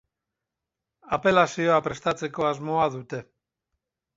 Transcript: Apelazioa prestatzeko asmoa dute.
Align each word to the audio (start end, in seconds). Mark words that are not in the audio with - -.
Apelazioa 1.17 1.77
prestatzeko 1.89 2.49
asmoa 2.53 2.89
dute. 2.99 3.21